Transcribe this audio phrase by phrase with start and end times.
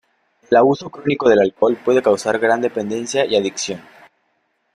[0.49, 3.81] El abuso crónico del alcohol puede causar gran dependencia y adicción.